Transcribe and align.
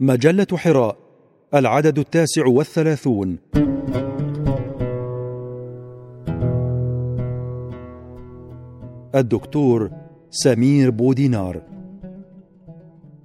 مجلة 0.00 0.46
حراء 0.54 0.96
العدد 1.54 1.98
التاسع 1.98 2.46
والثلاثون. 2.46 3.38
الدكتور 9.14 9.90
سمير 10.30 10.90
بودينار. 10.90 11.62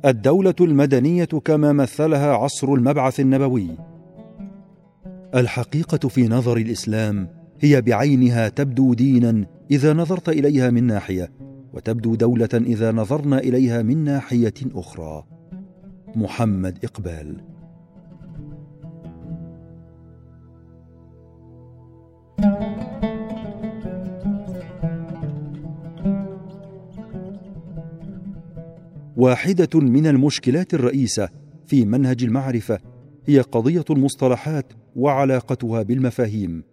الدولة 0.05 0.55
المدنية 0.61 1.25
كما 1.25 1.73
مثلها 1.73 2.33
عصر 2.33 2.73
المبعث 2.73 3.19
النبوي. 3.19 3.77
الحقيقة 5.35 6.07
في 6.07 6.27
نظر 6.27 6.57
الإسلام 6.57 7.27
هي 7.59 7.81
بعينها 7.81 8.49
تبدو 8.49 8.93
دينا 8.93 9.45
إذا 9.71 9.93
نظرت 9.93 10.29
إليها 10.29 10.69
من 10.69 10.83
ناحية 10.83 11.31
وتبدو 11.73 12.15
دولة 12.15 12.49
إذا 12.53 12.91
نظرنا 12.91 13.37
إليها 13.37 13.81
من 13.81 14.03
ناحية 14.03 14.53
أخرى. 14.75 15.23
محمد 16.15 16.79
إقبال. 16.83 17.37
واحدة 29.17 29.69
من 29.79 30.07
المشكلات 30.07 30.73
الرئيسة 30.73 31.29
في 31.65 31.85
منهج 31.85 32.23
المعرفة 32.23 32.79
هي 33.25 33.39
قضية 33.39 33.85
المصطلحات 33.89 34.73
وعلاقتها 34.95 35.83
بالمفاهيم. 35.83 36.63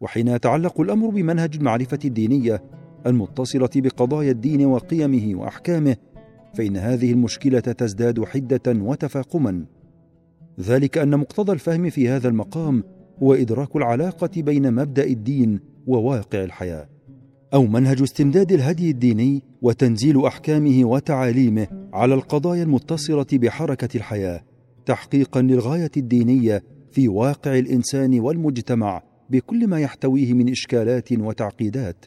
وحين 0.00 0.28
يتعلق 0.28 0.80
الأمر 0.80 1.08
بمنهج 1.08 1.56
المعرفة 1.56 1.98
الدينية 2.04 2.62
المتصلة 3.06 3.70
بقضايا 3.76 4.30
الدين 4.30 4.66
وقيمه 4.66 5.40
وأحكامه 5.40 5.96
فإن 6.54 6.76
هذه 6.76 7.12
المشكلة 7.12 7.60
تزداد 7.60 8.24
حدة 8.24 8.62
وتفاقما. 8.66 9.64
ذلك 10.60 10.98
أن 10.98 11.18
مقتضى 11.18 11.52
الفهم 11.52 11.90
في 11.90 12.08
هذا 12.08 12.28
المقام 12.28 12.84
هو 13.22 13.34
إدراك 13.34 13.76
العلاقة 13.76 14.30
بين 14.36 14.74
مبدأ 14.74 15.04
الدين 15.04 15.60
وواقع 15.86 16.44
الحياة 16.44 16.88
أو 17.54 17.66
منهج 17.66 18.02
استمداد 18.02 18.52
الهدي 18.52 18.90
الديني 18.90 19.42
وتنزيل 19.62 20.24
أحكامه 20.24 20.84
وتعاليمه 20.84 21.66
على 21.92 22.14
القضايا 22.14 22.62
المتصلة 22.62 23.26
بحركة 23.32 23.96
الحياة 23.96 24.40
تحقيقا 24.86 25.42
للغاية 25.42 25.90
الدينية 25.96 26.62
في 26.90 27.08
واقع 27.08 27.58
الإنسان 27.58 28.20
والمجتمع 28.20 29.02
بكل 29.30 29.66
ما 29.66 29.80
يحتويه 29.80 30.32
من 30.32 30.50
إشكالات 30.50 31.12
وتعقيدات. 31.12 32.04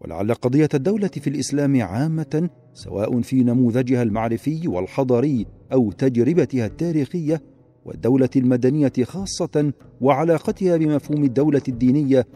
ولعل 0.00 0.34
قضية 0.34 0.68
الدولة 0.74 1.08
في 1.08 1.30
الإسلام 1.30 1.82
عامة 1.82 2.50
سواء 2.74 3.20
في 3.20 3.44
نموذجها 3.44 4.02
المعرفي 4.02 4.68
والحضاري 4.68 5.46
أو 5.72 5.92
تجربتها 5.92 6.66
التاريخية 6.66 7.42
والدولة 7.84 8.28
المدنية 8.36 8.92
خاصة 9.02 9.72
وعلاقتها 10.00 10.76
بمفهوم 10.76 11.24
الدولة 11.24 11.62
الدينية 11.68 12.26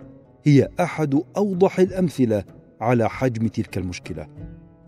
هي 0.45 0.69
أحد 0.81 1.23
أوضح 1.37 1.81
الأمثلة 1.81 2.45
على 2.81 3.09
حجم 3.09 3.47
تلك 3.47 3.79
المشكلة. 3.79 4.27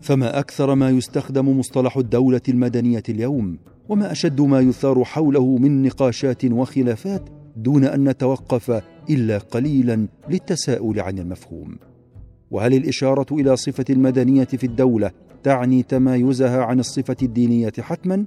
فما 0.01 0.39
أكثر 0.39 0.75
ما 0.75 0.89
يستخدم 0.89 1.59
مصطلح 1.59 1.97
الدولة 1.97 2.41
المدنية 2.49 3.03
اليوم 3.09 3.57
وما 3.89 4.11
أشد 4.11 4.41
ما 4.41 4.59
يثار 4.59 5.03
حوله 5.03 5.57
من 5.57 5.83
نقاشات 5.83 6.45
وخلافات 6.45 7.29
دون 7.55 7.83
أن 7.83 8.09
نتوقف 8.09 8.83
إلا 9.09 9.37
قليلا 9.37 10.07
للتساؤل 10.29 10.99
عن 10.99 11.19
المفهوم. 11.19 11.77
وهل 12.51 12.73
الإشارة 12.73 13.25
إلى 13.31 13.55
صفة 13.55 13.85
المدنية 13.89 14.43
في 14.43 14.63
الدولة 14.63 15.11
تعني 15.43 15.83
تمايزها 15.83 16.63
عن 16.63 16.79
الصفة 16.79 17.15
الدينية 17.23 17.73
حتما 17.79 18.25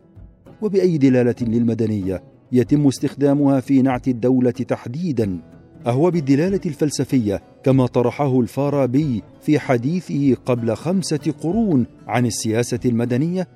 وبأي 0.63 0.99
دلالة 0.99 1.35
للمدنية 1.43 2.23
يتم 2.53 2.87
استخدامها 2.87 3.61
في 3.61 3.83
نعت 3.83 4.09
الدولة 4.09 4.51
تحديدا. 4.51 5.41
أهو 5.87 6.11
بالدلالة 6.11 6.61
الفلسفية 6.67 7.43
كما 7.65 7.87
طرحه 7.87 8.41
الفارابي 8.41 9.23
في 9.43 9.59
حديثه 9.59 10.35
قبل 10.47 10.75
خمسة 10.77 11.35
قرون 11.43 11.87
عن 12.07 12.27
السياسة 12.27 12.81
المدنية 12.85 13.49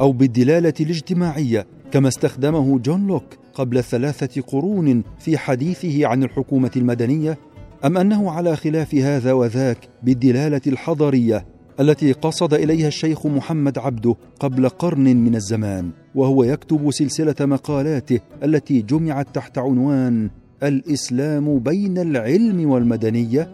أو 0.00 0.12
بالدلالة 0.12 0.74
الاجتماعية 0.80 1.66
كما 1.90 2.08
استخدمه 2.08 2.78
جون 2.78 3.06
لوك 3.06 3.24
قبل 3.54 3.84
ثلاثة 3.84 4.42
قرون 4.42 5.02
في 5.18 5.38
حديثه 5.38 6.06
عن 6.06 6.22
الحكومة 6.22 6.70
المدنية. 6.76 7.38
أم 7.84 7.98
أنه 7.98 8.30
على 8.30 8.56
خلاف 8.56 8.94
هذا 8.94 9.32
وذاك 9.32 9.88
بالدلالة 10.02 10.60
الحضرية 10.66 11.53
التي 11.80 12.12
قصد 12.12 12.54
إليها 12.54 12.88
الشيخ 12.88 13.26
محمد 13.26 13.78
عبده 13.78 14.14
قبل 14.40 14.68
قرن 14.68 15.16
من 15.16 15.34
الزمان 15.34 15.90
وهو 16.14 16.44
يكتب 16.44 16.90
سلسلة 16.90 17.34
مقالاته 17.40 18.20
التي 18.42 18.82
جمعت 18.82 19.26
تحت 19.34 19.58
عنوان 19.58 20.30
الإسلام 20.62 21.58
بين 21.58 21.98
العلم 21.98 22.70
والمدنية. 22.70 23.50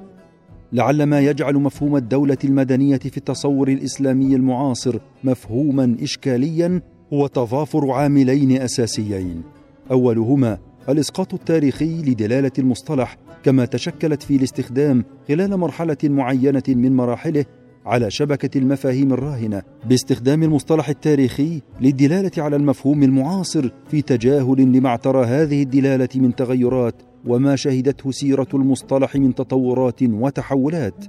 لعل 0.72 1.02
ما 1.02 1.20
يجعل 1.20 1.54
مفهوم 1.54 1.96
الدولة 1.96 2.38
المدنية 2.44 2.96
في 2.98 3.16
التصور 3.16 3.68
الإسلامي 3.68 4.36
المعاصر 4.36 4.98
مفهوما 5.24 5.96
اشكاليا 6.02 6.82
هو 7.12 7.26
تضافر 7.26 7.90
عاملين 7.90 8.62
أساسيين. 8.62 9.42
أولهما 9.90 10.58
الإسقاط 10.88 11.34
التاريخي 11.34 12.02
لدلالة 12.02 12.52
المصطلح 12.58 13.16
كما 13.42 13.64
تشكلت 13.64 14.22
في 14.22 14.36
الاستخدام 14.36 15.04
خلال 15.28 15.56
مرحلة 15.56 15.96
معينة 16.04 16.62
من 16.68 16.96
مراحله 16.96 17.44
على 17.90 18.10
شبكة 18.10 18.58
المفاهيم 18.58 19.12
الراهنة 19.12 19.62
باستخدام 19.88 20.42
المصطلح 20.42 20.88
التاريخي 20.88 21.60
للدلالة 21.80 22.30
على 22.38 22.56
المفهوم 22.56 23.02
المعاصر 23.02 23.70
في 23.88 24.02
تجاهل 24.02 24.60
لما 24.60 24.88
اعترى 24.88 25.24
هذه 25.24 25.62
الدلالة 25.62 26.08
من 26.14 26.34
تغيرات 26.34 26.94
وما 27.26 27.56
شهدته 27.56 28.10
سيرة 28.10 28.46
المصطلح 28.54 29.16
من 29.16 29.34
تطورات 29.34 30.02
وتحولات. 30.02 31.04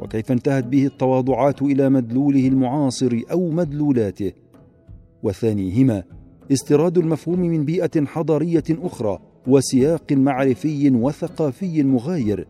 وكيف 0.00 0.32
انتهت 0.32 0.64
به 0.64 0.86
التواضعات 0.86 1.62
إلى 1.62 1.88
مدلوله 1.88 2.48
المعاصر 2.48 3.20
أو 3.30 3.50
مدلولاته؟ 3.50 4.32
وثانيهما 5.22 6.02
استيراد 6.52 6.98
المفهوم 6.98 7.40
من 7.40 7.64
بيئة 7.64 8.04
حضارية 8.06 8.64
أخرى 8.70 9.18
وسياق 9.46 10.12
معرفي 10.12 10.90
وثقافي 10.90 11.82
مغاير. 11.82 12.46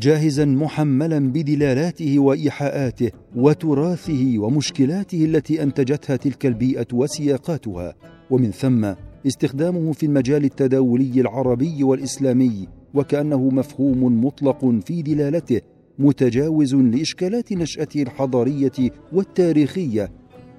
جاهزا 0.00 0.44
محملا 0.44 1.18
بدلالاته 1.18 2.18
وإيحاءاته 2.18 3.10
وتراثه 3.36 4.38
ومشكلاته 4.38 5.24
التي 5.24 5.62
أنتجتها 5.62 6.16
تلك 6.16 6.46
البيئة 6.46 6.86
وسياقاتها. 6.92 7.94
ومن 8.30 8.50
ثم 8.50 8.92
استخدامه 9.26 9.92
في 9.92 10.06
المجال 10.06 10.44
التداولي 10.44 11.20
العربي 11.20 11.84
والإسلامي 11.84 12.68
وكأنه 12.94 13.48
مفهوم 13.48 14.24
مطلق 14.24 14.64
في 14.84 15.02
دلالته 15.02 15.60
متجاوز 15.98 16.74
لإشكالات 16.74 17.52
نشأته 17.52 18.02
الحضارية 18.02 18.90
والتاريخية 19.12 20.10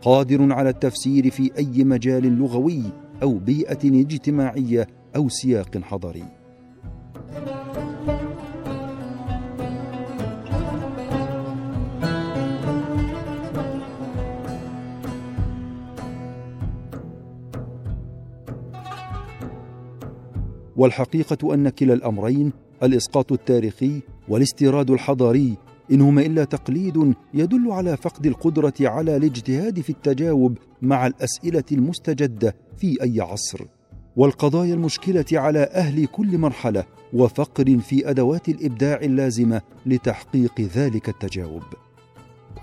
قادر 0.01 0.53
على 0.53 0.69
التفسير 0.69 1.29
في 1.29 1.51
أي 1.57 1.83
مجال 1.83 2.37
لغوي 2.39 2.83
أو 3.23 3.37
بيئة 3.37 4.01
اجتماعية 4.01 4.87
أو 5.15 5.29
سياق 5.29 5.77
حضاري. 5.77 6.23
والحقيقة 20.77 21.53
أن 21.53 21.69
كلا 21.69 21.93
الأمرين 21.93 22.51
الإسقاط 22.83 23.31
التاريخي 23.31 24.01
والاستيراد 24.27 24.91
الحضاري 24.91 25.57
إنهما 25.91 26.21
إلا 26.21 26.43
تقليد 26.43 27.13
يدل 27.33 27.71
على 27.71 27.97
فقد 27.97 28.25
القدرة 28.25 28.73
على 28.81 29.17
الاجتهاد 29.17 29.81
في 29.81 29.89
التجاوب 29.89 30.57
مع 30.81 31.07
الأسئلة 31.07 31.63
المستجدة 31.71 32.55
في 32.77 33.03
أي 33.03 33.21
عصر. 33.21 33.65
والقضايا 34.15 34.73
المشكلة 34.73 35.25
على 35.33 35.59
أهل 35.59 36.05
كل 36.05 36.37
مرحلة 36.37 36.83
وفقر 37.13 37.77
في 37.77 38.09
أدوات 38.09 38.49
الإبداع 38.49 38.99
اللازمة 39.01 39.61
لتحقيق 39.85 40.61
ذلك 40.61 41.09
التجاوب. 41.09 41.63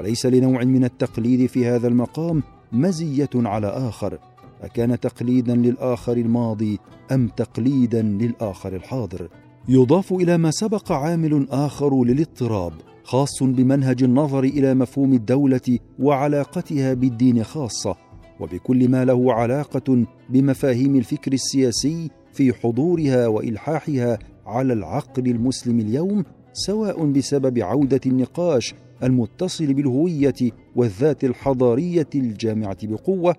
وليس 0.00 0.26
لنوع 0.26 0.64
من 0.64 0.84
التقليد 0.84 1.46
في 1.46 1.66
هذا 1.66 1.88
المقام 1.88 2.42
مزية 2.72 3.30
على 3.34 3.66
آخر. 3.66 4.18
أكان 4.62 5.00
تقليدا 5.00 5.54
للآخر 5.54 6.16
الماضي 6.16 6.78
أم 7.12 7.28
تقليدا 7.28 8.02
للآخر 8.02 8.76
الحاضر. 8.76 9.28
يضاف 9.68 10.12
إلى 10.12 10.38
ما 10.38 10.50
سبق 10.50 10.92
عامل 10.92 11.46
آخر 11.50 12.04
للاضطراب 12.04 12.72
خاص 13.04 13.42
بمنهج 13.42 14.02
النظر 14.02 14.44
إلى 14.44 14.74
مفهوم 14.74 15.12
الدولة 15.12 15.78
وعلاقتها 15.98 16.94
بالدين 16.94 17.44
خاصة 17.44 17.96
وبكل 18.40 18.88
ما 18.88 19.04
له 19.04 19.32
علاقة 19.32 20.04
بمفاهيم 20.30 20.96
الفكر 20.96 21.32
السياسي 21.32 22.10
في 22.32 22.52
حضورها 22.52 23.26
وإلحاحها 23.26 24.18
على 24.46 24.72
العقل 24.72 25.26
المسلم 25.26 25.80
اليوم 25.80 26.24
سواء 26.52 27.04
بسبب 27.06 27.58
عودة 27.58 28.00
النقاش 28.06 28.74
المتصل 29.02 29.74
بالهوية 29.74 30.34
والذات 30.76 31.24
الحضارية 31.24 32.08
الجامعة 32.14 32.76
بقوة 32.82 33.36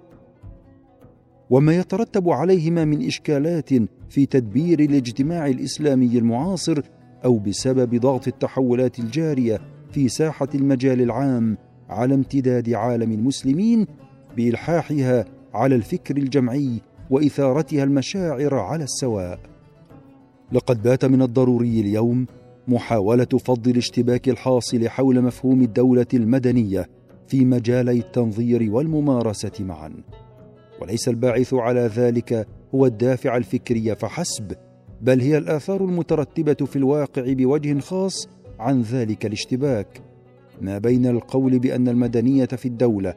وما 1.49 1.75
يترتب 1.75 2.29
عليهما 2.29 2.85
من 2.85 3.05
إشكالات 3.07 3.69
في 4.09 4.25
تدبير 4.25 4.79
الاجتماع 4.79 5.47
الإسلامي 5.47 6.17
المعاصر 6.17 6.81
أو 7.25 7.37
بسبب 7.37 7.95
ضغط 7.95 8.27
التحولات 8.27 8.99
الجارية 8.99 9.59
في 9.91 10.09
ساحة 10.09 10.47
المجال 10.55 11.01
العام 11.01 11.57
على 11.89 12.15
امتداد 12.15 12.73
عالم 12.73 13.11
المسلمين 13.11 13.87
بإلحاحها 14.37 15.25
على 15.53 15.75
الفكر 15.75 16.17
الجمعي 16.17 16.81
وإثارتها 17.09 17.83
المشاعر 17.83 18.55
على 18.55 18.83
السواء. 18.83 19.39
لقد 20.51 20.83
بات 20.83 21.05
من 21.05 21.21
الضروري 21.21 21.79
اليوم 21.79 22.25
محاولة 22.67 23.25
فض 23.25 23.67
الاشتباك 23.67 24.29
الحاصل 24.29 24.89
حول 24.89 25.21
مفهوم 25.21 25.61
الدولة 25.61 26.05
المدنية 26.13 26.89
في 27.27 27.45
مجالي 27.45 27.99
التنظير 27.99 28.71
والممارسة 28.71 29.51
معا. 29.59 29.91
وليس 30.81 31.07
الباعث 31.09 31.53
على 31.53 31.81
ذلك 31.95 32.47
هو 32.75 32.85
الدافع 32.85 33.37
الفكري 33.37 33.95
فحسب. 33.95 34.51
بل 35.01 35.21
هي 35.21 35.37
الآثار 35.37 35.83
المترتبة 35.85 36.65
في 36.65 36.75
الواقع 36.75 37.33
بوجه 37.33 37.79
خاص 37.79 38.29
عن 38.59 38.81
ذلك 38.81 39.25
الاشتباك. 39.25 40.01
ما 40.61 40.77
بين 40.77 41.05
القول 41.05 41.59
بأن 41.59 41.87
المدنية 41.87 42.45
في 42.45 42.65
الدولة 42.65 43.15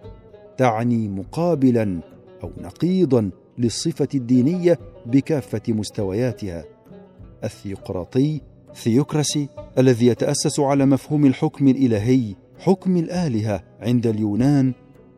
تعني 0.56 1.08
مقابلا 1.08 2.00
أو 2.42 2.50
نقيضا 2.60 3.30
للصفة 3.58 4.08
الدينية 4.14 4.78
بكافة 5.06 5.62
مستوياتها. 5.68 6.64
الثيوقراطي 7.44 8.40
ثيوكراسي 8.74 9.48
الذي 9.78 10.06
يتأسس 10.06 10.60
على 10.60 10.86
مفهوم 10.86 11.26
الحكم 11.26 11.68
الإلهي 11.68 12.34
حكم 12.58 12.96
الآلهة 12.96 13.62
عند 13.80 14.06
اليونان 14.06 14.72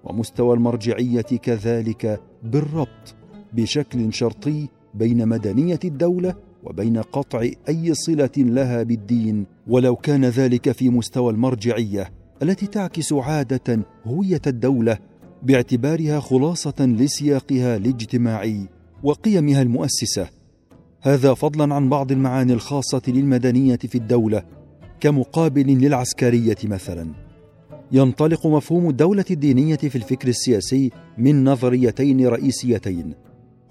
ومستوى 0.04 0.54
المرجعية 0.54 1.20
كذلك 1.22 2.20
بالربط 2.42 3.14
بشكل 3.52 4.12
شرطي 4.14 4.68
بين 4.94 5.28
مدنية 5.28 5.80
الدولة 5.84 6.34
وبين 6.64 6.98
قطع 6.98 7.48
أي 7.68 7.94
صلة 7.94 8.30
لها 8.36 8.82
بالدين 8.82 9.46
ولو 9.66 9.96
كان 9.96 10.24
ذلك 10.24 10.72
في 10.72 10.88
مستوى 10.88 11.32
المرجعية 11.32 12.12
التي 12.42 12.66
تعكس 12.66 13.12
عادة 13.12 13.80
هوية 14.04 14.40
الدولة 14.46 14.98
باعتبارها 15.42 16.20
خلاصة 16.20 16.74
لسياقها 16.80 17.76
الاجتماعي 17.76 18.68
وقيمها 19.02 19.62
المؤسسة. 19.62 20.28
هذا 21.00 21.34
فضلا 21.34 21.74
عن 21.74 21.88
بعض 21.88 22.12
المعاني 22.12 22.52
الخاصة 22.52 23.02
للمدنية 23.08 23.76
في 23.76 23.94
الدولة 23.94 24.42
كمقابل 25.00 25.66
للعسكرية 25.66 26.56
مثلا. 26.64 27.19
ينطلق 27.92 28.46
مفهوم 28.46 28.88
الدولة 28.88 29.24
الدينية 29.30 29.76
في 29.76 29.96
الفكر 29.96 30.28
السياسي 30.28 30.90
من 31.18 31.44
نظريتين 31.44 32.26
رئيسيتين. 32.26 33.14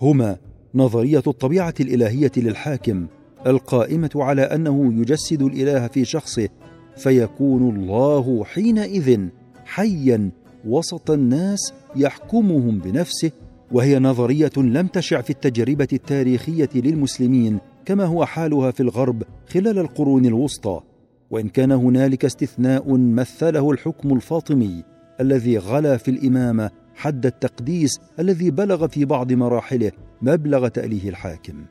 هما 0.02 0.38
نظرية 0.76 1.24
الطبيعة 1.28 1.74
الإلهية 1.80 2.32
للحاكم 2.38 3.08
القائمة 3.48 4.10
على 4.16 4.42
أنه 4.42 4.94
يجسد 5.02 5.42
الإله 5.42 5.88
في 5.88 6.06
شخصه 6.06 6.50
فيكون 6.98 7.76
الله 7.76 8.44
حينئذ 8.46 9.28
حيا 9.66 10.30
وسط 10.68 11.12
الناس 11.12 11.74
يحكمهم 11.96 12.80
بنفسه 12.80 13.32
وهي 13.72 14.00
نظرية 14.00 14.52
لم 14.58 14.88
تشع 14.88 15.22
في 15.22 15.30
التجربة 15.30 15.88
التاريخية 15.94 16.70
للمسلمين 16.76 17.58
كما 17.86 18.06
هو 18.06 18.26
حالها 18.26 18.72
في 18.72 18.84
الغرب 18.84 19.24
خلال 19.50 19.80
القرون 19.80 20.26
الوسطى. 20.26 20.82
وإن 21.32 21.50
كان 21.50 21.72
هنالك 21.72 22.26
استثناء 22.26 22.98
مثله 22.98 23.72
الحكم 23.72 24.14
الفاطمي 24.14 24.84
الذي 25.22 25.58
غلا 25.58 25.98
في 25.98 26.12
الإمامة 26.12 26.70
حد 26.96 27.26
التقديس 27.26 28.00
الذي 28.20 28.52
بلغ 28.52 28.88
في 28.88 29.06
بعض 29.06 29.34
مراحله 29.34 29.92
مبلغ 30.22 30.68
تأليه 30.68 31.10
الحاكم. 31.10 31.66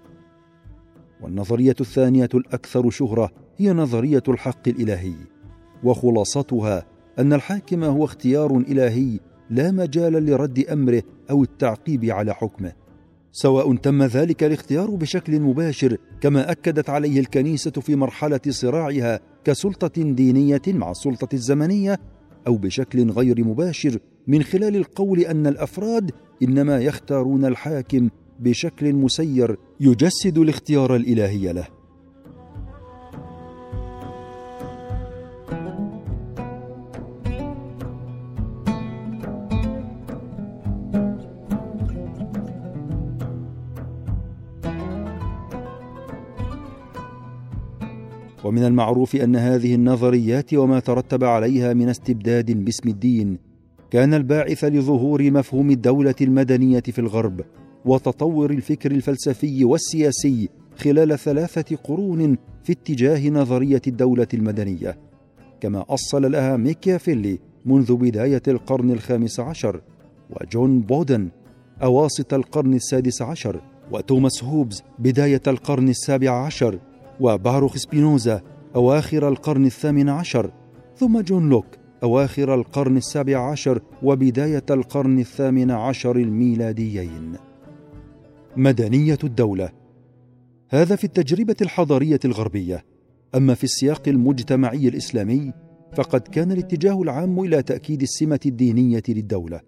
والنظرية 1.20 1.76
الثانية 1.81 2.28
الأكثر 2.34 2.90
شهرة 2.90 3.31
هي 3.56 3.72
نظرية 3.72 4.22
الحق 4.28 4.69
الإلهي 4.69 5.14
وخلاصتها 5.84 6.87
أن 7.19 7.32
الحاكم 7.32 7.84
هو 7.84 8.05
اختيار 8.05 8.56
إلهي 8.56 9.20
لا 9.50 9.70
مجال 9.70 10.26
لرد 10.26 10.58
أمره 10.58 11.02
أو 11.31 11.43
التعقيب 11.43 12.05
على 12.05 12.34
حكمه 12.34 12.72
سواء 13.32 13.76
تم 13.76 14.02
ذلك 14.02 14.44
الاختيار 14.44 14.90
بشكل 14.90 15.40
مباشر 15.40 15.96
كما 16.20 16.50
أكدت 16.50 16.90
عليه 16.90 17.20
الكنيسة 17.20 17.70
في 17.70 17.96
مرحلة 17.96 18.40
صراعها 18.49 19.20
كسلطة 19.44 20.02
دينية 20.02 20.62
مع 20.69 20.90
السلطة 20.90 21.29
الزمنية 21.35 22.00
أو 22.46 22.56
بشكل 22.56 23.11
غير 23.11 23.44
مباشر 23.44 23.99
من 24.26 24.43
خلال 24.43 24.76
القول 24.76 25.20
أن 25.20 25.46
الأفراد 25.46 26.11
إنما 26.43 26.79
يختارون 26.79 27.44
الحاكم 27.44 28.08
بشكل 28.40 28.94
مسير 28.94 29.56
يجسد 29.81 30.38
الاختيار 30.38 30.96
الإلهي 30.96 31.52
له. 31.52 31.78
ومن 48.49 48.65
المعروف 48.65 49.17
أن 49.17 49.37
هذه 49.37 49.75
النظريات 49.75 50.55
وما 50.55 50.81
ترتب 50.81 51.25
عليها 51.25 51.75
من 51.75 51.89
استبداد 51.89 52.65
باسم 52.65 52.89
الدين 52.89 53.39
كان 53.91 54.15
الباعث 54.15 54.65
لظهور 54.65 55.31
مفهوم 55.31 55.71
الدولة 55.71 56.15
المدنية 56.21 56.81
في 56.81 56.99
الغرب 56.99 57.41
وتطور 57.85 58.50
الفكر 58.50 58.91
الفلسفي 58.91 59.65
والسياسي 59.65 60.49
خلال 60.77 61.19
ثلاثة 61.19 61.77
قرون 61.77 62.39
في 62.65 62.73
اتجاه 62.73 63.31
نظرية 63.31 63.83
الدولة 63.87 64.27
المدنية. 64.35 64.99
كما 65.61 65.85
أصل 65.89 66.33
لها 66.33 66.56
ميكيافيلي 66.56 67.39
منذ 67.67 67.97
بداية 67.97 68.43
القرن 68.49 68.91
الخامس 68.91 69.41
عشر 69.41 69.81
وجون 70.31 70.81
بودن 70.81 71.29
أواسط 71.83 72.35
القرن 72.35 72.75
السادس 72.75 73.23
عشر 73.23 73.61
وتوماس 73.93 74.44
هوبز 74.44 74.83
بداية 74.99 75.43
القرن 75.47 75.89
السابع 75.89 76.47
عشر. 76.47 76.79
وباروخ 77.20 77.76
سبينوزا 77.76 78.43
أواخر 78.76 79.29
القرن 79.29 79.67
الثامن 79.67 80.09
عشر 80.09 80.50
ثم 80.97 81.20
جون 81.20 81.49
لوك 81.49 81.67
أواخر 82.03 82.55
القرن 82.55 82.97
السابع 82.97 83.50
عشر 83.50 83.82
وبداية 84.03 84.65
القرن 84.70 85.19
الثامن 85.19 85.70
عشر 85.70 86.17
الميلاديين. 86.17 87.37
مدنية 88.56 89.19
الدولة. 89.25 89.70
هذا 90.69 90.96
في 90.96 91.05
التجربة 91.05 91.56
الحضارية 91.63 92.20
الغربية. 92.25 92.84
أما 93.34 93.55
في 93.55 93.65
السياق 93.65 94.08
المجتمعي 94.08 94.89
الإسلامي 94.89 95.53
فقد 95.96 96.20
كان 96.20 96.53
الاتجاه 96.53 97.03
العام 97.03 97.41
إلى 97.41 97.63
تأكيد 97.63 98.03
السمة 98.03 98.41
الدينية 98.46 99.03
للدولة. 99.08 99.60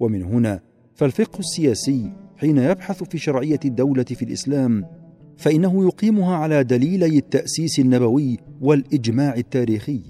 ومن 0.00 0.22
هنا 0.22 0.60
فالفقه 0.94 1.38
السياسي 1.38 2.12
حين 2.36 2.58
يبحث 2.58 3.02
في 3.02 3.18
شرعية 3.18 3.60
الدولة 3.64 4.04
في 4.04 4.22
الإسلام 4.24 4.99
فإنه 5.40 5.84
يقيمها 5.84 6.36
على 6.36 6.64
دليلي 6.64 7.18
التأسيس 7.18 7.78
النبوي 7.78 8.38
والإجماع 8.60 9.34
التاريخي 9.34 10.00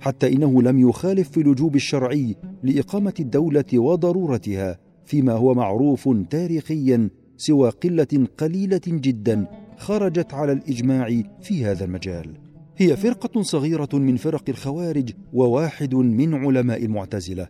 حتى 0.00 0.32
إنه 0.32 0.62
لم 0.62 0.88
يخالف 0.88 1.30
في 1.30 1.40
الوجوب 1.40 1.76
الشرعي 1.76 2.36
لإقامة 2.62 3.14
الدولة 3.20 3.64
وضرورتها 3.74 4.78
فيما 5.04 5.32
هو 5.32 5.54
معروف 5.54 6.08
تاريخيا 6.30 7.10
سوى 7.36 7.70
قلة 7.70 8.26
قليلة 8.38 8.80
جدا 8.86 9.46
خرجت 9.76 10.34
على 10.34 10.52
الإجماع 10.52 11.22
في 11.42 11.64
هذا 11.64 11.84
المجال. 11.84 12.34
هي 12.76 12.96
فرقة 12.96 13.42
صغيرة 13.42 13.88
من 13.92 14.16
فرق 14.16 14.44
الخوارج 14.48 15.12
وواحد 15.32 15.94
من 15.94 16.34
علماء 16.34 16.84
المعتزلة. 16.84 17.48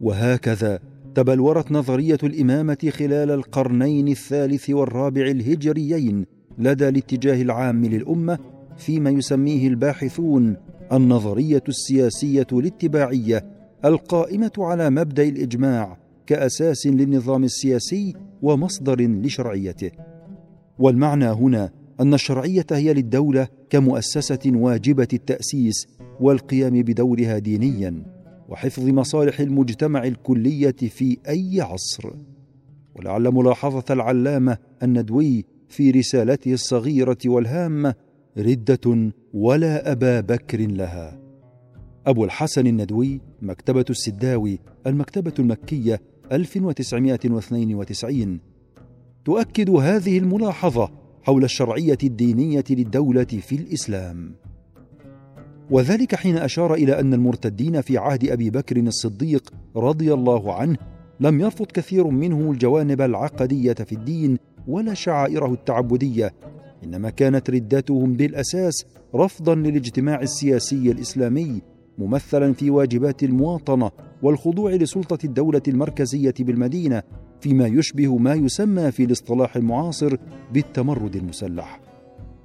وهكذا 0.00 0.78
تبلورت 1.14 1.72
نظرية 1.72 2.18
الإمامة 2.22 2.90
خلال 2.90 3.30
القرنين 3.30 4.08
الثالث 4.08 4.70
والرابع 4.70 5.26
الهجريين 5.26 6.31
لدى 6.58 6.88
الاتجاه 6.88 7.42
العام 7.42 7.84
للأمة 7.84 8.38
فيما 8.76 9.10
يسميه 9.10 9.68
الباحثون 9.68 10.56
النظرية 10.92 11.62
السياسية 11.68 12.46
الاتباعية 12.52 13.44
القائمة 13.84 14.52
على 14.58 14.90
مبدأ 14.90 15.22
الإجماع 15.22 15.98
كأساس 16.26 16.86
للنظام 16.86 17.44
السياسي 17.44 18.14
ومصدر 18.42 19.00
لشرعيته. 19.00 19.90
والمعنى 20.78 21.26
هنا 21.26 21.70
أن 22.00 22.14
الشرعية 22.14 22.66
هي 22.72 22.94
للدولة 22.94 23.48
كمؤسسة 23.70 24.38
واجبة 24.46 25.08
التأسيس 25.12 25.88
والقيام 26.20 26.82
بدورها 26.82 27.38
دينيا 27.38 28.02
وحفظ 28.48 28.84
مصالح 28.88 29.40
المجتمع 29.40 30.04
الكلية 30.04 30.76
في 30.76 31.18
أي 31.28 31.60
عصر. 31.60 32.10
ولعل 32.96 33.22
ملاحظة 33.34 33.84
العلامة 33.90 34.58
الندوي 34.82 35.44
في 35.72 35.90
رسالته 35.90 36.52
الصغيرة 36.52 37.18
والهامة 37.26 37.94
ردة 38.38 39.12
ولا 39.34 39.92
أبا 39.92 40.20
بكر 40.20 40.60
لها. 40.60 41.18
أبو 42.06 42.24
الحسن 42.24 42.66
الندوي 42.66 43.20
مكتبة 43.42 43.84
السداوي 43.90 44.58
المكتبة 44.86 45.32
المكية 45.38 46.00
1992 46.32 48.40
تؤكد 49.24 49.70
هذه 49.70 50.18
الملاحظة 50.18 50.90
حول 51.22 51.44
الشرعية 51.44 51.98
الدينية 52.04 52.64
للدولة 52.70 53.24
في 53.24 53.54
الإسلام. 53.54 54.34
وذلك 55.70 56.14
حين 56.14 56.36
أشار 56.36 56.74
إلى 56.74 57.00
أن 57.00 57.14
المرتدين 57.14 57.80
في 57.80 57.98
عهد 57.98 58.30
أبي 58.30 58.50
بكر 58.50 58.76
الصديق 58.76 59.52
رضي 59.76 60.14
الله 60.14 60.54
عنه 60.54 60.76
لم 61.20 61.40
يرفض 61.40 61.66
كثير 61.66 62.06
منهم 62.06 62.50
الجوانب 62.50 63.00
العقدية 63.00 63.72
في 63.72 63.92
الدين 63.92 64.38
ولا 64.68 64.94
شعائره 64.94 65.52
التعبدية 65.52 66.34
إنما 66.84 67.10
كانت 67.10 67.50
ردتهم 67.50 68.12
بالأساس 68.12 68.84
رفضا 69.14 69.54
للاجتماع 69.54 70.20
السياسي 70.20 70.90
الإسلامي 70.90 71.62
ممثلا 71.98 72.52
في 72.52 72.70
واجبات 72.70 73.22
المواطنة 73.22 73.90
والخضوع 74.22 74.70
لسلطة 74.70 75.18
الدولة 75.24 75.62
المركزية 75.68 76.34
بالمدينة 76.40 77.02
فيما 77.40 77.66
يشبه 77.66 78.16
ما 78.16 78.34
يسمى 78.34 78.92
في 78.92 79.04
الاصطلاح 79.04 79.56
المعاصر 79.56 80.16
بالتمرد 80.52 81.16
المسلح. 81.16 81.80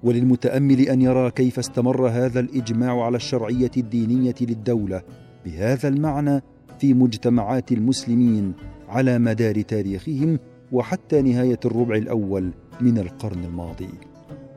وللمتأمل 0.03 0.81
أن 0.81 1.01
يرى 1.01 1.31
كيف 1.31 1.59
استمر 1.59 2.07
هذا 2.07 2.39
الإجماع 2.39 3.03
على 3.03 3.15
الشرعية 3.15 3.71
الدينية 3.77 4.36
للدولة 4.41 5.01
بهذا 5.45 5.88
المعنى 5.88 6.41
في 6.79 6.93
مجتمعات 6.93 7.71
المسلمين 7.71 8.53
على 8.88 9.19
مدار 9.19 9.62
تاريخهم 9.62 10.39
وحتى 10.71 11.21
نهاية 11.21 11.59
الربع 11.65 11.95
الأول 11.95 12.51
من 12.81 12.97
القرن 12.97 13.43
الماضي. 13.43 13.89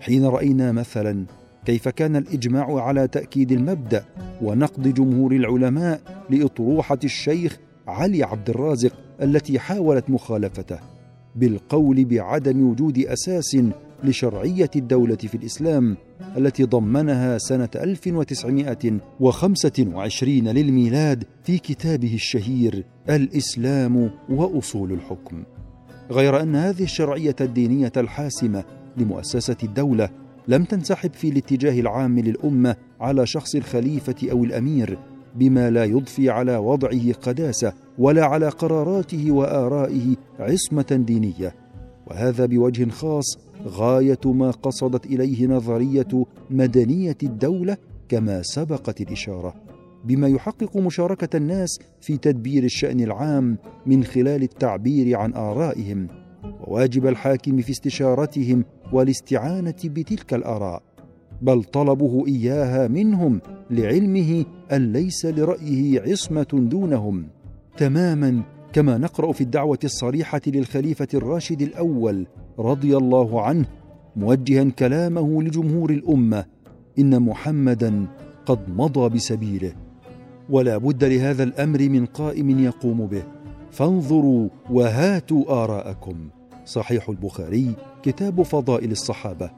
حين 0.00 0.25
رأينا 0.25 0.73
مثلا 0.73 1.25
كيف 1.64 1.88
كان 1.88 2.17
الإجماع 2.17 2.83
على 2.83 3.09
تأكيد 3.09 3.52
المبدأ 3.52 4.05
ونقد 4.43 4.95
جمهور 4.95 5.33
العلماء 5.33 6.00
لإطروحة 6.31 6.99
الشيخ 7.05 7.59
علي 7.88 8.23
عبد 8.23 8.50
الرازق 8.50 8.93
التي 9.23 9.59
حاولت 9.59 10.11
مخالفته 10.11 10.79
بالقول 11.37 12.05
بعدم 12.05 12.69
وجود 12.71 12.99
أساس 12.99 13.57
لشرعية 14.05 14.71
الدولة 14.76 15.17
في 15.17 15.35
الإسلام 15.35 15.97
التي 16.37 16.64
ضمنها 16.64 17.38
سنة 17.38 17.69
1925 17.76 20.49
للميلاد 20.49 21.25
في 21.45 21.59
كتابه 21.59 22.14
الشهير 22.14 22.85
الإسلام 23.11 24.11
وأصول 24.29 24.93
الحكم 24.93 25.43
غير 26.11 26.43
أن 26.43 26.57
هذه 26.57 26.83
الشرعية 26.83 27.37
الدينية 27.40 27.93
الحاسمة 27.97 28.64
لمؤسسة 28.97 29.57
الدولة 29.62 30.09
لم 30.49 30.64
تنسحب 30.64 31.14
في 31.14 31.29
الاتجاه 31.29 31.81
العام 31.81 32.19
للأمة 32.19 32.76
على 33.00 33.26
شخص 33.26 33.55
الخليفة 33.55 34.31
أو 34.31 34.45
الأمير 34.45 34.99
بما 35.35 35.71
لا 35.71 35.85
يضفي 35.85 36.31
على 36.31 36.57
وضعه 36.57 37.12
قداسة 37.12 37.73
ولا 37.99 38.25
على 38.25 38.49
قراراته 38.49 39.31
وآرائه 39.31 40.17
عصمة 40.38 41.05
دينية. 41.07 41.55
وهذا 42.07 42.47
بوجه 42.47 42.90
خاص 42.90 43.38
غاية 43.67 44.19
ما 44.25 44.50
قصدت 44.50 45.07
إليه 45.07 45.47
نظرية 45.47 46.25
مدنية 46.50 47.17
الدولة 47.23 47.76
كما 48.09 48.43
سبقت 48.43 49.00
الإشارة. 49.00 49.55
بما 50.04 50.28
يحقق 50.28 50.76
مشاركة 50.76 51.37
الناس 51.37 51.78
في 52.00 52.16
تدبير 52.16 52.64
الشأن 52.64 53.00
العام 53.00 53.59
من 53.87 54.04
خلال 54.04 54.42
التعبير 54.42 55.16
عن 55.16 55.35
آرائهم 55.35 56.09
وواجب 56.61 57.07
الحاكم 57.07 57.61
في 57.61 57.71
استشارتهم 57.71 58.64
والاستعانة 58.92 59.75
بتلك 59.85 60.35
الآراء 60.35 60.83
بل 61.42 61.64
طلبه 61.64 62.26
إياها 62.26 62.88
منهم 62.88 63.40
لعلمه 63.71 64.45
أن 64.73 64.92
ليس 64.92 65.26
لرأيه 65.26 66.00
عصمة 66.00 66.47
دونهم. 66.52 67.26
تماما 67.76 68.42
كما 68.73 68.99
نقرأ 68.99 69.33
في 69.33 69.40
الدعوة 69.40 69.78
الصريحة 69.85 70.40
للخليفة 70.47 71.09
الراشد 71.14 71.62
الأول 71.62 72.26
رضي 72.59 72.97
الله 72.97 73.42
عنه 73.42 73.66
موجها 74.16 74.64
كلامه 74.64 75.42
لجمهور 75.42 75.90
الأمة 75.90 76.45
إن 76.99 77.23
محمدا 77.23 78.07
قد 78.47 78.59
مضى 78.69 79.09
بسبيله. 79.09 79.73
ولا 80.50 80.78
بد 80.78 81.04
لهذا 81.04 81.42
الأمر 81.42 81.88
من 81.88 82.07
قائم 82.07 82.59
يقوم 82.59 83.07
به. 83.07 83.23
فانظروا 83.71 84.49
وهاتوا 84.71 85.64
آراءكم. 85.64 86.28
صحيح 86.64 87.09
البخاري 87.09 87.75
كتاب 88.02 88.42
فضائل 88.42 88.90
الصحابة. 88.90 89.50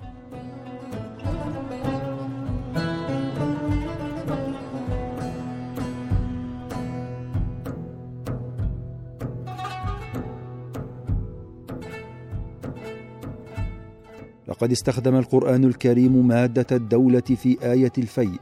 لقد 14.49 14.71
استخدم 14.73 15.17
القرآن 15.17 15.65
الكريم 15.65 16.29
مادة 16.29 16.77
الدولة 16.77 17.21
في 17.21 17.59
آية 17.63 17.93
الفيء. 17.99 18.41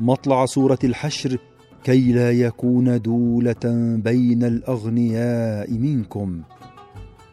مطلع 0.00 0.46
سورة 0.46 0.78
الحشر 0.84 1.38
كي 1.84 2.12
لا 2.12 2.32
يكون 2.32 3.00
دولة 3.00 3.96
بين 4.04 4.44
الأغنياء 4.44 5.72
منكم. 5.72 6.42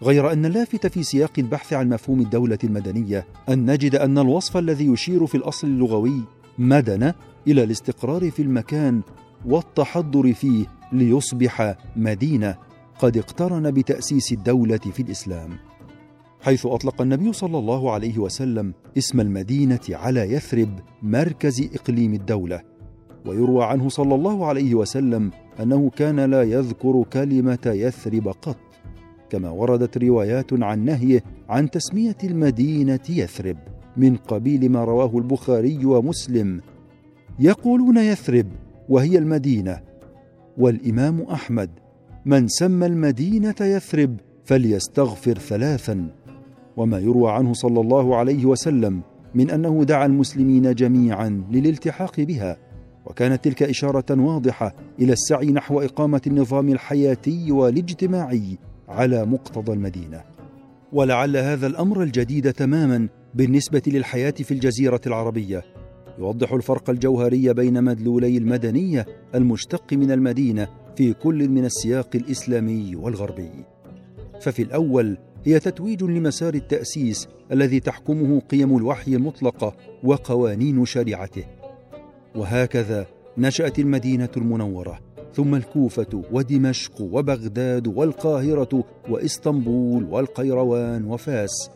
غير 0.03 0.31
أن 0.31 0.45
اللافت 0.45 0.87
في 0.87 1.03
سياق 1.03 1.31
البحث 1.37 1.73
عن 1.73 1.89
مفهوم 1.89 2.21
الدولة 2.21 2.57
المدنية 2.63 3.25
أن 3.49 3.71
نجد 3.71 3.95
أن 3.95 4.17
الوصف 4.17 4.57
الذي 4.57 4.85
يشير 4.85 5.25
في 5.25 5.35
الأصل 5.35 5.67
اللغوي 5.67 6.21
مدن 6.57 7.13
إلى 7.47 7.63
الاستقرار 7.63 8.31
في 8.31 8.41
المكان 8.41 9.01
والتحضر 9.45 10.33
فيه 10.33 10.65
ليصبح 10.91 11.75
مدينة 11.95 12.55
قد 12.99 13.17
اقترن 13.17 13.71
بتأسيس 13.71 14.31
الدولة 14.31 14.77
في 14.77 14.99
الإسلام. 14.99 15.49
حيث 16.41 16.65
أطلق 16.65 17.01
النبي 17.01 17.33
صلى 17.33 17.57
الله 17.57 17.91
عليه 17.91 18.17
وسلم 18.17 18.73
اسم 18.97 19.19
المدينة 19.19 19.79
على 19.89 20.21
يثرب 20.21 20.79
مركز 21.01 21.69
إقليم 21.73 22.13
الدولة. 22.13 22.74
ويروى 23.25 23.63
عنه 23.63 23.89
صلى 23.89 24.15
الله 24.15 24.45
عليه 24.45 24.75
وسلم 24.75 25.31
أنه 25.61 25.89
كان 25.89 26.19
لا 26.19 26.43
يذكر 26.43 27.03
كلمة 27.13 27.59
يثرب 27.65 28.27
قط 28.27 28.57
كما 29.29 29.49
وردت 29.49 29.97
روايات 29.97 30.53
عن 30.53 30.85
نهيه 30.85 31.23
عن 31.49 31.69
تسمية 31.69 32.17
المدينة 32.23 32.99
يثرب 33.09 33.57
من 33.97 34.15
قبيل 34.15 34.71
ما 34.71 34.83
رواه 34.83 35.17
البخاري 35.17 35.85
ومسلم 35.85 36.61
يقولون 37.39 37.97
يثرب 37.97 38.47
وهي 38.89 39.17
المدينة 39.17 39.79
والإمام 40.57 41.21
أحمد 41.21 41.69
من 42.25 42.47
سمى 42.47 42.85
المدينة 42.85 43.55
يثرب 43.61 44.17
فليستغفر 44.43 45.37
ثلاثا 45.37 46.07
وما 46.77 46.99
يروى 46.99 47.31
عنه 47.31 47.53
صلى 47.53 47.81
الله 47.81 48.15
عليه 48.15 48.45
وسلم 48.45 49.01
من 49.35 49.49
أنه 49.49 49.83
دعا 49.83 50.05
المسلمين 50.05 50.73
جميعا 50.73 51.43
للالتحاق 51.51 52.19
بها. 52.19 52.57
وكانت 53.05 53.43
تلك 53.43 53.63
إشارة 53.63 54.21
واضحة 54.21 54.75
إلى 54.99 55.13
السعي 55.13 55.51
نحو 55.51 55.81
إقامة 55.81 56.21
النظام 56.27 56.69
الحياتي 56.69 57.51
والاجتماعي 57.51 58.57
على 58.87 59.25
مقتضى 59.25 59.73
المدينة. 59.73 60.23
ولعل 60.93 61.37
هذا 61.37 61.67
الأمر 61.67 62.03
الجديد 62.03 62.53
تماما 62.53 63.07
بالنسبة 63.33 63.81
للحياة 63.87 64.31
في 64.31 64.51
الجزيرة 64.51 65.01
العربية. 65.07 65.63
يوضح 66.19 66.53
الفرق 66.53 66.89
الجوهري 66.89 67.53
بين 67.53 67.83
مدلولي 67.83 68.37
المدنيه 68.37 69.05
المشتق 69.35 69.93
من 69.93 70.11
المدينة 70.11 70.67
في 70.95 71.13
كل 71.13 71.49
من 71.49 71.65
السياق 71.65 72.09
الإسلامي 72.15 72.95
والغربي. 72.95 73.51
ففي 74.41 74.61
الأول 74.61 75.17
هي 75.43 75.59
تتويج 75.59 76.03
لمسار 76.03 76.53
التأسيس 76.53 77.27
الذي 77.51 77.79
تحكمه 77.79 78.39
قيم 78.39 78.77
الوحي 78.77 79.15
المطلقه 79.15 79.75
وقوانين 80.03 80.85
شريعته. 80.85 81.43
وهكذا 82.35 83.05
نشأت 83.37 83.79
المدينة 83.79 84.29
المنورة 84.37 84.99
ثم 85.33 85.55
الكوفة 85.55 86.23
ودمشق 86.31 87.01
وبغداد 87.01 87.87
والقاهرة 87.87 88.83
وإسطنبول 89.09 90.03
والقيروان 90.03 91.05
وفاس. 91.05 91.69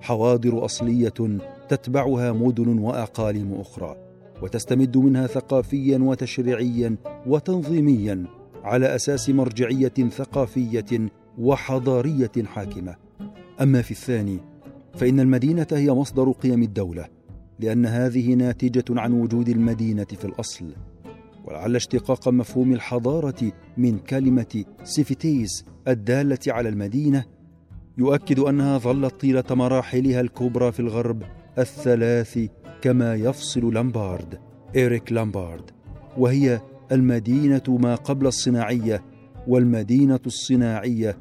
حواضر 0.00 0.64
أصلية 0.64 1.38
تتبعها 1.68 2.32
مدن 2.32 2.78
وأقاليم 2.78 3.54
أخرى 3.60 3.96
وتستمد 4.42 4.96
منها 4.96 5.26
ثقافيا 5.26 5.98
وتشريعيا 5.98 6.96
وتنظيميا 7.26 8.24
على 8.64 8.94
أساس 8.94 9.30
مرجعية 9.30 10.08
ثقافية 10.10 11.08
وحضارية 11.38 12.32
حاكمة. 12.44 12.96
أما 13.60 13.82
في 13.82 13.90
الثاني 13.90 14.38
فإن 14.94 15.20
المدينة 15.20 15.66
هي 15.72 15.90
مصدر 15.90 16.30
قيم 16.30 16.62
الدولة 16.62 17.21
لأن 17.62 17.86
هذه 17.86 18.34
ناتجة 18.34 18.84
عن 18.90 19.12
وجود 19.12 19.48
المدينة 19.48 20.04
في 20.04 20.24
الأصل 20.24 20.64
ولعل 21.44 21.76
اشتقاق 21.76 22.28
مفهوم 22.28 22.72
الحضارة 22.72 23.52
من 23.76 23.98
كلمة 23.98 24.64
سيفيتيز 24.84 25.64
الدالة 25.88 26.38
على 26.48 26.68
المدينة 26.68 27.24
يؤكد 27.98 28.38
أنها 28.38 28.78
ظلت 28.78 29.20
طيلة 29.20 29.44
مراحلها 29.50 30.20
الكبرى 30.20 30.72
في 30.72 30.80
الغرب 30.80 31.22
الثلاث 31.58 32.38
كما 32.82 33.14
يفصل 33.14 33.74
لامبارد 33.74 34.38
إريك 34.76 35.12
لامبارد 35.12 35.70
وهي 36.18 36.60
المدينة 36.92 37.62
ما 37.68 37.94
قبل 37.94 38.26
الصناعية 38.26 39.04
والمدينة 39.46 40.20
الصناعية 40.26 41.18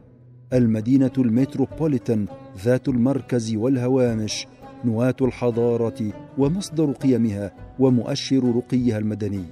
المدينة 0.53 1.11
المتروبوليتان 1.17 2.25
ذات 2.63 2.87
المركز 2.87 3.55
والهوامش 3.55 4.47
نواه 4.85 5.15
الحضارة 5.21 6.13
ومصدر 6.37 6.91
قيمها 6.91 7.51
ومؤشر 7.79 8.55
رقيها 8.55 8.97
المدني. 8.97 9.45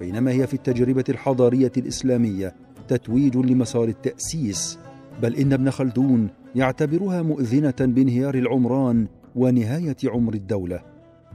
بينما 0.00 0.30
هي 0.30 0.46
في 0.46 0.54
التجربة 0.54 1.04
الحضارية 1.08 1.72
الإسلامية 1.76 2.54
تتويج 2.88 3.36
لمسار 3.36 3.84
التأسيس 3.88 4.78
بل 5.22 5.36
إن 5.36 5.52
ابن 5.52 5.70
خلدون 5.70 6.28
يعتبرها 6.54 7.22
مؤذنة 7.22 7.74
بانهيار 7.80 8.34
العمران 8.34 9.06
ونهاية 9.36 9.96
عمر 10.04 10.34
الدولة 10.34 10.80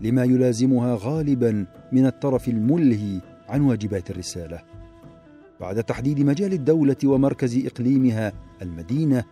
لما 0.02 0.24
يلازمها 0.24 0.98
غالبا 1.02 1.66
من 1.92 2.06
الطرف 2.06 2.48
الملهي 2.48 3.22
عن 3.50 3.62
واجبات 3.62 4.12
الرسالة. 4.12 4.60
بعد 5.60 5.84
تحديد 5.84 6.20
مجال 6.20 6.54
الدولة 6.54 6.96
ومركز 7.06 7.66
إقليمها 7.66 8.34
المدينة 8.62 9.24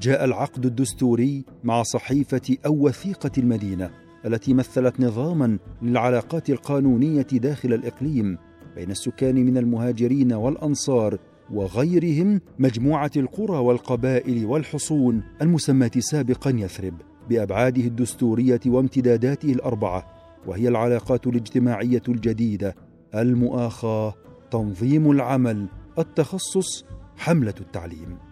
جاء 0.00 0.24
العقد 0.24 0.66
الدستوري 0.66 1.44
مع 1.64 1.82
صحيفة 1.82 2.56
أو 2.66 2.86
وثيقة 2.86 3.30
المدينة 3.38 3.90
التي 4.26 4.54
مثلت 4.54 5.00
نظاما 5.00 5.58
للعلاقات 5.82 6.50
القانونية 6.50 7.22
داخل 7.22 7.72
الإقليم 7.72 8.38
بين 8.74 8.90
السكان 8.90 9.34
من 9.34 9.58
المهاجرين 9.58 10.32
والأنصار 10.32 11.18
وغيرهم 11.50 12.40
مجموعة 12.58 13.10
القرى 13.16 13.58
والقبائل 13.58 14.46
والحصون 14.46 15.22
المسماة 15.42 15.90
سابقا 15.98 16.50
يثرب 16.50 16.94
بأبعاده 17.30 17.82
الدستورية 17.82 18.60
وامتداداته 18.66 19.52
الأربعة 19.52 20.06
وهي 20.46 20.68
العلاقات 20.68 21.26
الاجتماعية 21.26 22.02
الجديدة 22.08 22.74
المؤاخاة 23.14 24.14
تنظيم 24.50 25.10
العمل 25.10 25.66
التخصص 25.98 26.84
حملة 27.16 27.54
التعليم. 27.60 28.31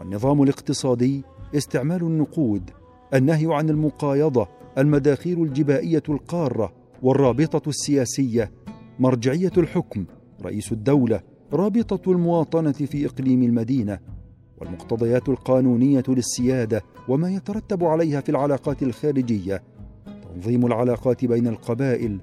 والنظام 0.00 0.42
الاقتصادي 0.42 1.22
استعمال 1.54 2.02
النقود 2.02 2.70
النهي 3.14 3.46
عن 3.54 3.70
المقايضة 3.70 4.48
المداخيل 4.78 5.42
الجبائية 5.42 6.02
القارة 6.08 6.72
والرابطة 7.02 7.68
السياسية 7.68 8.50
مرجعية 8.98 9.52
الحكم 9.58 10.04
رئيس 10.42 10.72
الدولة 10.72 11.20
رابطة 11.52 12.12
المواطنة 12.12 12.72
في 12.72 13.06
إقليم 13.06 13.42
المدينة 13.42 13.98
والمقتضيات 14.58 15.28
القانونية 15.28 16.02
للسيادة 16.08 16.82
وما 17.08 17.30
يترتب 17.30 17.84
عليها 17.84 18.20
في 18.20 18.28
العلاقات 18.28 18.82
الخارجية 18.82 19.62
تنظيم 20.34 20.66
العلاقات 20.66 21.24
بين 21.24 21.46
القبائل 21.46 22.18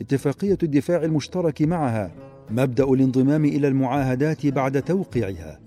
اتفاقية 0.00 0.58
الدفاع 0.62 1.04
المشترك 1.04 1.62
معها 1.62 2.10
مبدأ 2.50 2.84
الانضمام 2.84 3.44
إلى 3.44 3.68
المعاهدات 3.68 4.46
بعد 4.46 4.82
توقيعها. 4.82 5.60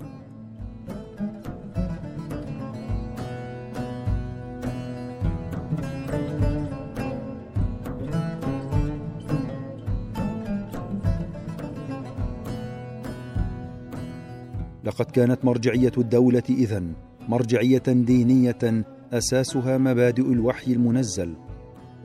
لقد 14.89 15.05
كانت 15.05 15.45
مرجعية 15.45 15.91
الدولة 15.97 16.43
إذن 16.49 16.93
مرجعية 17.27 17.83
دينية 17.87 18.85
أساسها 19.13 19.77
مبادئ 19.77 20.31
الوحي 20.31 20.71
المنزل 20.71 21.33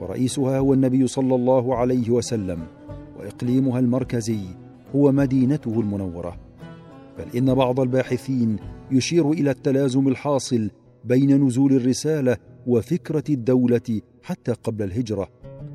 ورئيسها 0.00 0.58
هو 0.58 0.74
النبي 0.74 1.06
صلى 1.06 1.34
الله 1.34 1.76
عليه 1.76 2.10
وسلم 2.10 2.66
وإقليمها 3.18 3.78
المركزي 3.78 4.40
هو 4.94 5.12
مدينته 5.12 5.80
المنورة. 5.80 6.36
بل 7.18 7.38
إن 7.38 7.54
بعض 7.54 7.80
الباحثين 7.80 8.56
يشير 8.90 9.30
إلى 9.30 9.50
التلازم 9.50 10.08
الحاصل 10.08 10.70
بين 11.04 11.44
نزول 11.46 11.72
الرسالة 11.72 12.36
وفكرة 12.66 13.24
الدولة 13.30 14.00
حتى 14.22 14.52
قبل 14.52 14.84
الهجرة 14.84 15.28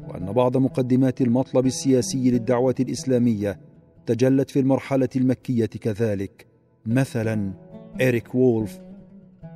وأن 0.09 0.31
بعض 0.31 0.57
مقدمات 0.57 1.21
المطلب 1.21 1.65
السياسي 1.65 2.31
للدعوة 2.31 2.75
الإسلامية 2.79 3.59
تجلت 4.05 4.49
في 4.49 4.59
المرحلة 4.59 5.09
المكية 5.15 5.65
كذلك. 5.65 6.48
مثلا 6.85 7.53
إريك 8.01 8.35
وولف 8.35 8.79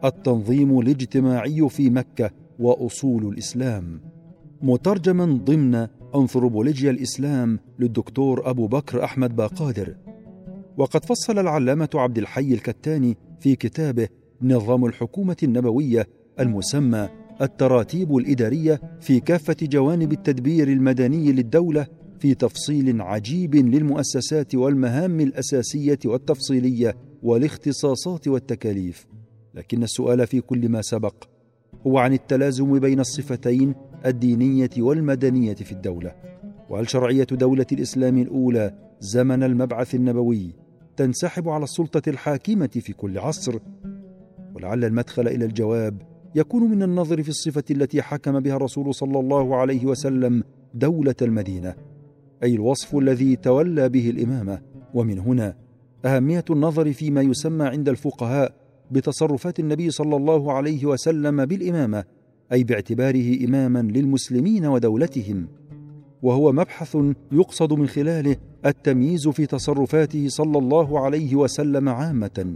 التنظيم 0.06 0.80
الاجتماعي 0.80 1.70
في 1.70 1.90
مكة 1.90 2.32
وأصول 2.60 3.28
الإسلام. 3.28 4.02
مترجما 4.62 5.26
ضمن 5.26 5.88
أنثروبولوجيا 6.16 6.92
الإسلام 6.92 7.60
للدكتور 7.80 8.50
أبو 8.50 8.68
بكر 8.68 9.04
أحمد 9.04 9.36
باقادر. 9.36 9.96
وقد 10.78 11.06
فصل 11.06 11.40
العلامة 11.40 11.90
عبد 11.96 12.18
الحي 12.18 12.54
الكتاني 12.54 13.18
في 13.40 13.56
كتابه 13.56 14.08
نظام 14.42 14.86
الحكومة 14.86 15.38
النبوية 15.44 16.08
المسمى 16.40 17.10
التراتيب 17.42 18.18
الإدارية 18.18 18.82
في 19.02 19.20
كافة 19.20 19.56
جوانب 19.62 20.12
التدبير 20.12 20.68
المدني 20.68 21.32
للدولة 21.32 21.88
في 22.20 22.36
تفصيل 22.36 23.02
عجيب 23.02 23.56
للمؤسسات 23.56 24.56
والمهام 24.56 25.20
الأساسية 25.20 26.00
والتفصيلية 26.06 26.96
والاختصاصات 27.24 28.28
والتكاليف 28.28 29.08
لكن 29.54 29.84
السؤال 29.84 30.28
في 30.28 30.42
كل 30.42 30.70
ما 30.70 30.82
سبق 30.82 31.16
هو 31.88 31.98
عن 31.98 32.14
التلازم 32.14 32.80
بين 32.80 33.00
الصفتين 33.00 33.76
الدينية 34.06 34.70
والمدنية 34.78 35.54
في 35.54 35.72
الدولة. 35.72 36.16
وهل 36.70 36.90
شرعية 36.90 37.24
دولة 37.24 37.66
الإسلام 37.72 38.18
الأولى 38.18 38.74
زمن 39.00 39.44
المبعث 39.44 39.96
النبوي 39.96 40.56
تنسحب 40.98 41.50
على 41.50 41.64
السلطة 41.64 42.10
الحاكمة 42.10 42.68
في 42.68 42.94
كل 42.94 43.18
عصر؟ 43.20 43.60
ولعل 44.56 44.86
المدخل 44.86 45.28
إلى 45.28 45.46
الجواب 45.46 46.02
يكون 46.36 46.64
من 46.64 46.84
النظر 46.84 47.24
في 47.24 47.30
الصفة 47.30 47.64
التي 47.72 48.02
حكم 48.02 48.40
بها 48.40 48.56
الرسول 48.56 48.96
صلى 48.96 49.20
الله 49.20 49.56
عليه 49.56 49.86
وسلم 49.86 50.44
دولة 50.74 51.16
المدينة 51.22 51.76
أي 52.44 52.56
الوصف 52.56 52.96
الذي 52.96 53.36
تولى 53.36 53.90
به 53.90 54.10
الإمامة. 54.10 54.62
ومن 54.94 55.20
هنا 55.20 55.63
أهمية 56.06 56.46
النظر 56.50 56.94
فيما 56.94 57.22
يسمى 57.22 57.66
عند 57.66 57.90
الفقهاء 57.90 58.54
بتصرفات 58.92 59.60
النبي 59.60 59.92
صلى 59.92 60.16
الله 60.16 60.54
عليه 60.54 60.86
وسلم 60.86 61.46
بالإمامة 61.46 62.04
أي 62.52 62.64
باعتباره 62.64 63.46
إماما 63.46 63.80
للمسلمين 63.80 64.66
ودولتهم. 64.66 65.48
وهو 66.22 66.52
مبحث 66.52 66.98
يقصد 67.32 67.74
من 67.74 67.88
خلاله 67.88 68.36
التمييز 68.66 69.28
في 69.28 69.46
تصرفاته 69.46 70.28
صلى 70.28 70.58
الله 70.58 71.00
عليه 71.00 71.36
وسلم 71.36 71.90
عامة. 71.90 72.56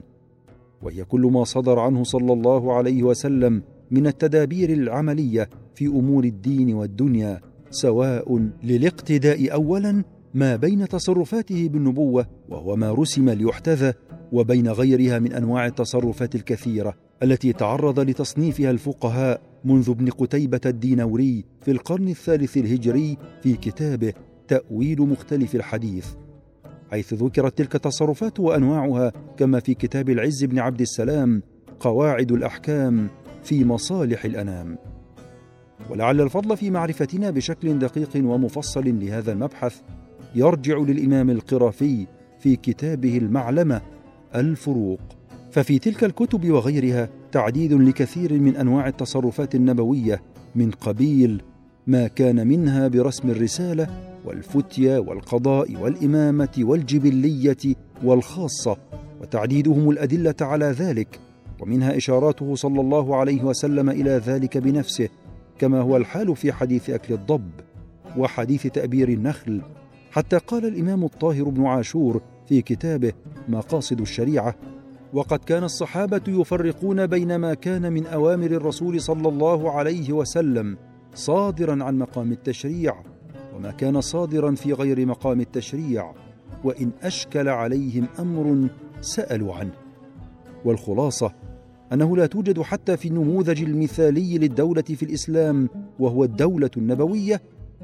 وهي 0.82 1.04
كل 1.04 1.22
ما 1.22 1.44
صدر 1.44 1.80
عنه 1.80 2.04
صلى 2.04 2.34
الله 2.34 2.74
عليه 2.74 3.04
وسلم 3.04 3.64
من 3.92 4.08
التدابير 4.08 4.70
العملية 4.70 5.50
في 5.76 5.88
أمور 5.88 6.24
الدين 6.24 6.74
والدنيا 6.74 7.42
سواء 7.70 8.50
للاقتداء 8.64 9.54
اولا 9.54 10.04
ما 10.34 10.56
بين 10.56 10.88
تصرفاته 10.88 11.70
بالنبوة 11.70 12.28
وهو 12.50 12.76
ما 12.76 12.92
رسم 12.92 13.30
ليحتذى 13.30 13.94
وبين 14.32 14.68
غيرها 14.68 15.20
من 15.20 15.34
أنواع 15.34 15.66
التصرفات 15.66 16.36
الكثيرة 16.36 16.94
التي 17.24 17.54
تعرض 17.54 18.00
لتصنيفها 18.00 18.72
الفقهاء 18.72 19.42
منذ 19.66 19.90
ابن 19.90 20.10
قتيبة 20.10 20.62
الدينوري 20.66 21.46
في 21.62 21.72
القرن 21.72 22.08
الثالث 22.08 22.58
الهجري 22.58 23.18
في 23.44 23.54
كتابه 23.54 24.14
تأويل 24.48 25.02
مختلف 25.02 25.56
الحديث. 25.56 26.08
حيث 26.92 27.14
ذكرت 27.14 27.58
تلك 27.58 27.76
التصرفات 27.76 28.40
وأنواعها 28.40 29.12
كما 29.38 29.60
في 29.60 29.74
كتاب 29.74 30.10
العز 30.10 30.44
بن 30.44 30.60
عبد 30.60 30.82
السلام 30.82 31.44
قواعد 31.80 32.32
الأحكام 32.32 33.08
في 33.44 33.66
مصالح 33.66 34.26
الأنام. 34.26 34.78
ولعل 35.90 36.22
الفضل 36.22 36.58
في 36.58 36.72
معرفتنا 36.72 37.30
بشكل 37.30 37.80
دقيق 37.80 38.10
ومفصل 38.16 39.00
لهذا 39.00 39.32
المبحث 39.32 39.82
يرجع 40.38 40.78
للإمام 40.78 41.30
القرافي 41.30 42.08
في 42.40 42.56
كتابه 42.56 43.18
المعلمة 43.18 43.82
الفروق. 44.36 45.00
ففي 45.52 45.80
تلك 45.80 46.04
الكتب 46.04 46.52
وغيرها 46.52 47.10
تعديد 47.32 47.74
لكثير 47.74 48.34
من 48.34 48.56
أنواع 48.56 48.88
التصرفات 48.88 49.56
النبوية 49.56 50.22
من 50.56 50.72
قبيل 50.72 51.42
ما 51.88 52.08
كان 52.08 52.48
منها 52.48 52.88
برسم 52.88 53.30
الرسالة 53.30 53.88
والفتية 54.26 54.98
والقضاء 55.00 55.76
والإمامة 55.76 56.50
والجبلية 56.60 57.76
والخاصة 58.04 58.78
وتعديدهم 59.22 59.90
الأدلة 59.90 60.36
على 60.42 60.66
ذلك. 60.66 61.20
ومنها 61.60 61.98
إشاراته 61.98 62.56
صلى 62.56 62.82
الله 62.82 63.16
عليه 63.16 63.44
وسلم 63.44 63.90
إلى 63.90 64.12
ذلك 64.12 64.58
بنفسه 64.58 65.10
كما 65.60 65.82
هو 65.82 65.98
الحال 65.98 66.36
في 66.36 66.52
حديث 66.52 66.90
أكل 66.90 67.14
الضب 67.14 67.52
وحديث 68.18 68.68
تأبير 68.68 69.10
النخل. 69.10 69.62
حتى 70.18 70.38
قال 70.38 70.66
الإمام 70.66 71.04
الطاهر 71.04 71.44
بن 71.44 71.66
عاشور 71.66 72.22
في 72.46 72.62
كتابه 72.62 73.14
مقاصد 73.48 74.02
الشريعة 74.02 74.56
وقد 75.14 75.40
كان 75.40 75.64
الصحابة 75.64 76.22
يفرقون 76.28 77.08
بين 77.08 77.36
ما 77.36 77.54
كان 77.54 77.94
من 77.94 78.06
أوامر 78.06 78.46
الرسول 78.46 79.02
صلى 79.02 79.30
الله 79.30 79.72
عليه 79.72 80.14
وسلم 80.14 80.78
صادرا 81.14 81.84
عن 81.84 81.98
مقام 81.98 82.32
التشريع 82.32 82.96
وما 83.56 83.72
كان 83.72 84.02
صادرا 84.02 84.56
في 84.56 84.74
غير 84.74 85.06
مقام 85.06 85.42
التشريع 85.42 86.14
وإن 86.64 86.92
أشكل 87.02 87.50
عليهم 87.50 88.08
أمر 88.20 88.68
سألوا 89.02 89.54
عنه. 89.54 89.74
والخلاصة 90.66 91.34
أنه 91.94 92.18
لا 92.18 92.26
توجد 92.26 92.62
حتى 92.62 92.98
في 92.98 93.08
النموذج 93.08 93.64
المثالي 93.64 94.38
للدولة 94.38 94.82
في 94.82 95.04
الإسلام 95.04 95.70
وهو 96.00 96.24
الدولة 96.24 96.72
النبوية 96.78 97.42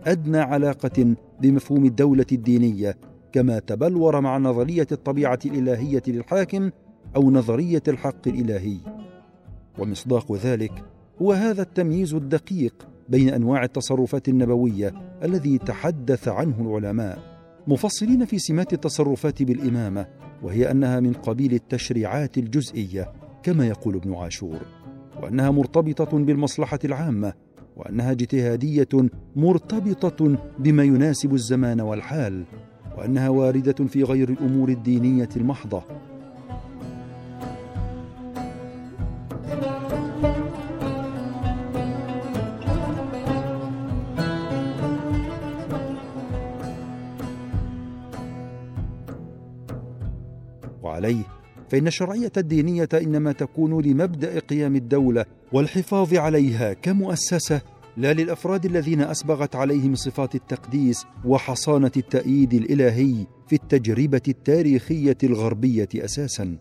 أدنى 0.07 0.37
علاقة 0.37 1.15
بمفهوم 1.41 1.85
الدولة 1.85 2.25
الدينية 2.31 2.97
كما 3.31 3.59
تبلور 3.59 4.21
مع 4.21 4.37
نظرية 4.37 4.87
الطبيعة 4.91 5.39
الإلهية 5.45 6.03
للحاكم 6.07 6.71
أو 7.15 7.31
نظرية 7.31 7.83
الحق 7.87 8.27
الإلهي. 8.27 8.77
ومصداق 9.79 10.31
ذلك 10.35 10.83
هو 11.21 11.33
هذا 11.33 11.61
التمييز 11.61 12.13
الدقيق 12.13 12.87
بين 13.09 13.29
أنواع 13.29 13.63
التصرفات 13.63 14.29
النبوية 14.29 14.93
الذي 15.23 15.57
تحدث 15.57 16.27
عنه 16.27 16.55
العلماء 16.61 17.19
مفصلين 17.67 18.25
في 18.25 18.39
سمات 18.39 18.73
التصرفات 18.73 19.43
بالإمامة 19.43 20.07
وهي 20.43 20.71
أنها 20.71 20.99
من 20.99 21.13
قبيل 21.13 21.53
التشريعات 21.53 22.37
الجزئية 22.37 23.13
كما 23.43 23.67
يقول 23.67 23.95
ابن 23.95 24.13
عاشور 24.13 24.59
وأنها 25.23 25.51
مرتبطة 25.51 26.17
بالمصلحة 26.17 26.79
العامة 26.85 27.33
وأنها 27.75 28.11
اجتهاديه 28.11 28.87
مرتبطة 29.35 30.37
بما 30.59 30.83
يناسب 30.83 31.33
الزمان 31.33 31.81
والحال 31.81 32.43
وأنها 32.97 33.29
واردة 33.29 33.85
في 33.87 34.03
غير 34.03 34.29
الأمور 34.29 34.69
الدينية 34.69 35.29
المحضة. 35.37 35.83
فإن 51.73 51.87
الشرعية 51.87 52.31
الدينية 52.37 52.89
إنما 52.93 53.31
تكون 53.31 53.81
لمبدأ 53.81 54.39
قيام 54.39 54.75
الدولة 54.75 55.25
والحفاظ 55.51 56.13
عليها 56.13 56.73
كمؤسسة 56.73 57.61
لا 57.97 58.13
للأفراد 58.13 58.65
الذين 58.65 59.01
أسبغت 59.01 59.55
عليهم 59.55 59.95
صفات 59.95 60.35
التقديس 60.35 61.05
وحصانة 61.25 61.91
التأييد 61.97 62.53
الإلهي 62.53 63.15
في 63.47 63.55
التجربة 63.55 64.21
التاريخية 64.27 65.17
الغربية 65.23 65.89
أساسا. 65.95 66.57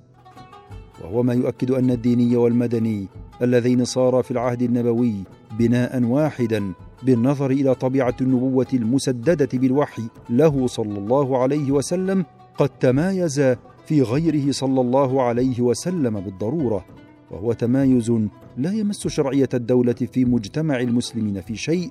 وهو 1.04 1.22
ما 1.22 1.34
يؤكد 1.34 1.70
أن 1.70 1.90
الديني 1.90 2.36
والمدني 2.36 3.06
اللذين 3.42 3.84
صارا 3.84 4.22
في 4.22 4.30
العهد 4.30 4.62
النبوي 4.62 5.14
بناء 5.58 6.02
واحدا 6.02 6.72
بالنظر 7.02 7.50
إلى 7.50 7.74
طبيعة 7.74 8.16
النبوة 8.20 8.68
المسددة 8.74 9.58
بالوحي 9.58 10.02
له 10.30 10.66
صلى 10.66 10.98
الله 10.98 11.42
عليه 11.42 11.72
وسلم 11.72 12.24
قد 12.58 12.68
تمايزا 12.68 13.56
في 13.86 14.02
غيره 14.02 14.52
صلى 14.52 14.80
الله 14.80 15.22
عليه 15.22 15.60
وسلم 15.60 16.20
بالضرورة 16.20 16.84
وهو 17.30 17.52
تمايز 17.52 18.12
لا 18.56 18.72
يمس 18.72 19.08
شرعية 19.08 19.48
الدولة 19.54 19.92
في 19.92 20.24
مجتمع 20.24 20.80
المسلمين 20.80 21.40
في 21.40 21.56
شيء 21.56 21.90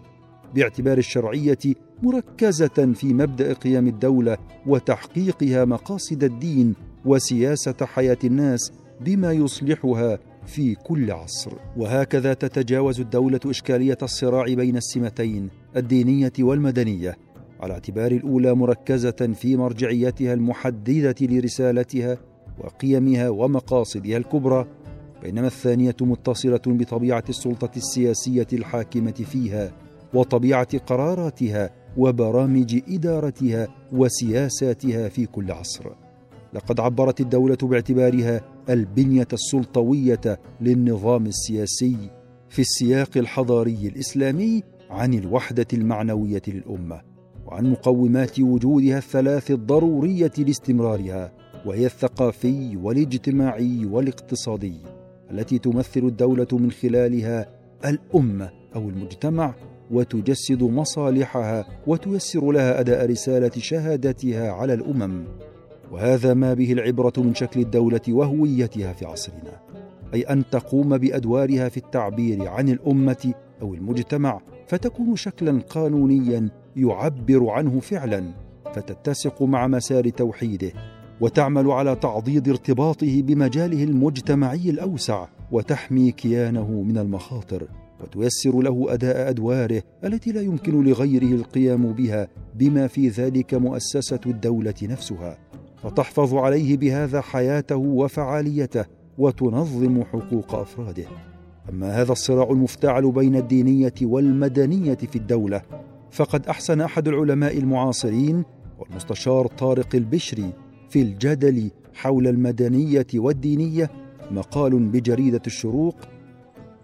باعتبار 0.55 0.97
الشرعية 0.97 1.57
مركزة 2.03 2.93
في 2.93 3.13
مبدأ 3.13 3.53
قيام 3.53 3.87
الدولة 3.87 4.37
وتحقيقها 4.67 5.65
مقاصد 5.65 6.23
الدين 6.23 6.75
وسياسة 7.05 7.75
حياة 7.81 8.17
الناس 8.23 8.71
بما 9.01 9.31
يصلحها 9.31 10.19
في 10.45 10.75
كل 10.75 11.11
عصر. 11.11 11.51
وهكذا 11.77 12.33
تتجاوز 12.33 12.99
الدولة 12.99 13.39
إشكالية 13.45 13.97
الصراع 14.03 14.45
بين 14.53 14.77
السمتين 14.77 15.49
الدينية 15.75 16.33
والمدنية. 16.39 17.17
على 17.61 17.73
اعتبار 17.73 18.11
الأولى 18.11 18.53
مركزة 18.53 19.33
في 19.33 19.57
مرجعيتها 19.57 20.33
المحددة 20.33 21.15
لرسالتها 21.21 22.17
وقيمها 22.59 23.29
ومقاصدها 23.29 24.17
الكبرى 24.17 24.65
بينما 25.23 25.47
الثانية 25.47 25.95
متصلة 26.01 26.61
بطبيعة 26.65 27.23
السلطة 27.29 27.71
السياسية 27.77 28.47
الحاكمة 28.53 29.11
فيها 29.11 29.71
وطبيعة 30.13 30.77
قراراتها 30.77 31.69
وبرامج 31.97 32.81
إدارتها 32.89 33.67
وسياساتها 33.91 35.09
في 35.09 35.25
كل 35.25 35.51
عصر. 35.51 35.89
لقد 36.53 36.79
عبرت 36.79 37.21
الدولة 37.21 37.57
باعتبارها 37.61 38.41
البنية 38.69 39.27
السلطوية 39.33 40.39
للنظام 40.61 41.25
السياسي 41.25 41.97
في 42.49 42.59
السياق 42.59 43.17
الحضاري 43.17 43.87
الإسلامي 43.87 44.63
عن 44.89 45.13
الوحدة 45.13 45.67
المعنوية 45.73 46.41
للأمة. 46.47 47.10
وعن 47.51 47.71
مقومات 47.71 48.39
وجودها 48.39 48.97
الثلاث 48.97 49.51
الضرورية 49.51 50.31
لاستمرارها 50.37 51.31
وهي 51.65 51.85
الثقافي 51.85 52.77
والاجتماعي 52.77 53.85
والاقتصادي 53.85 54.77
التي 55.31 55.57
تمثل 55.57 55.99
الدولة 55.99 56.47
من 56.51 56.71
خلالها 56.71 57.49
الأمة 57.85 58.49
أو 58.75 58.89
المجتمع 58.89 59.53
وتجسد 59.91 60.63
مصالحها 60.63 61.65
وتيسر 61.87 62.51
لها 62.51 62.79
أداء 62.79 63.05
رسالة 63.05 63.51
شهادتها 63.57 64.51
على 64.51 64.73
الأمم. 64.73 65.23
وهذا 65.91 66.33
ما 66.33 66.53
به 66.53 66.71
العبرة 66.73 67.13
من 67.17 67.35
شكل 67.35 67.59
الدولة 67.59 68.01
وهويتها 68.09 68.93
في 68.93 69.05
عصرنا 69.05 69.59
أي 70.13 70.21
أن 70.21 70.43
تقوم 70.51 70.97
بأدوارها 70.97 71.69
في 71.69 71.77
التعبير 71.77 72.47
عن 72.47 72.69
الأمة 72.69 73.33
أو 73.61 73.73
المجتمع 73.73 74.41
فتكون 74.71 75.15
شكلا 75.15 75.61
قانونيا 75.69 76.49
يعبر 76.75 77.49
عنه 77.49 77.79
فعلا 77.79 78.23
فتتسق 78.73 79.43
مع 79.43 79.67
مسار 79.67 80.09
توحيده 80.09 80.71
وتعمل 81.21 81.71
على 81.71 81.95
تعضيد 81.95 82.49
ارتباطه 82.49 83.21
بمجاله 83.21 83.83
المجتمعي 83.83 84.69
الأوسع 84.69 85.27
وتحمي 85.51 86.11
كيانه 86.11 86.71
من 86.71 86.97
المخاطر 86.97 87.67
وتيسر 88.01 88.61
له 88.61 88.93
أداء 88.93 89.29
أدواره 89.29 89.83
التي 90.03 90.31
لا 90.31 90.41
يمكن 90.41 90.83
لغيره 90.83 91.35
القيام 91.35 91.93
بها 91.93 92.27
بما 92.55 92.87
في 92.87 93.09
ذلك 93.09 93.53
مؤسسة 93.53 94.19
الدولة 94.25 94.75
نفسها. 94.83 95.37
فتحفظ 95.83 96.33
عليه 96.33 96.77
بهذا 96.77 97.21
حياته 97.21 97.75
وفعاليته 97.75 98.85
وتنظم 99.17 100.03
حقوق 100.03 100.55
أفراده. 100.55 101.30
أما 101.69 102.01
هذا 102.01 102.11
الصراع 102.11 102.51
المفتعل 102.51 103.11
بين 103.11 103.35
الدينية 103.35 103.93
والمدنية 104.01 104.95
في 104.95 105.15
الدولة 105.15 105.61
فقد 106.11 106.47
أحسن 106.47 106.81
أحد 106.81 107.07
العلماء 107.07 107.57
المعاصرين 107.57 108.43
والمستشار 108.79 109.47
طارق 109.47 109.95
البشري 109.95 110.53
في 110.89 111.01
الجدل 111.01 111.71
حول 111.93 112.27
المدنية 112.27 113.07
والدينية 113.15 113.91
مقال 114.31 114.79
بجريدة 114.79 115.41
الشروق 115.47 115.95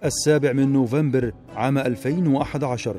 السابع 0.05 0.53
من 0.53 0.73
نوفمبر 0.73 1.33
عام 1.55 1.77
2011 1.77 2.95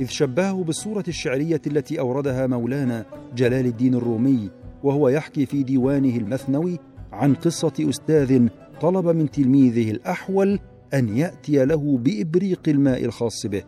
إذ 0.00 0.06
شبهه 0.06 0.64
بالصورة 0.64 1.04
الشعرية 1.08 1.60
التي 1.66 2.00
أوردها 2.00 2.46
مولانا 2.46 3.04
جلال 3.36 3.66
الدين 3.66 3.94
الرومي 3.94 4.50
وهو 4.82 5.08
يحكي 5.08 5.46
في 5.46 5.62
ديوانه 5.62 6.16
المثنوي 6.16 6.78
عن 7.12 7.34
قصة 7.34 7.72
أستاذ 7.80 8.48
طلب 8.80 9.06
من 9.08 9.30
تلميذه 9.30 9.90
الأحول 9.90 10.58
أن 10.94 11.16
يأتي 11.16 11.64
له 11.64 11.98
بإبريق 11.98 12.60
الماء 12.68 13.04
الخاص 13.04 13.46
به. 13.46 13.62